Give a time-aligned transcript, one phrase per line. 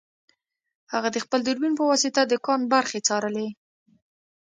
[0.93, 3.47] هغه د خپل دوربین په واسطه د کان برخې څارلې